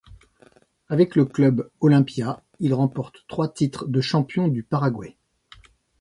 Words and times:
Avec 0.89 1.15
le 1.15 1.25
Club 1.25 1.69
Olimpia, 1.79 2.41
il 2.59 2.73
remporte 2.73 3.23
trois 3.27 3.47
titres 3.53 3.85
de 3.87 4.01
champion 4.01 4.47
du 4.47 4.63
Paraguay. 4.63 5.15